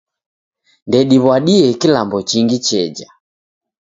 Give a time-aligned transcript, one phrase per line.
[0.87, 3.07] Ndediw'adie kilambo chingi cheja.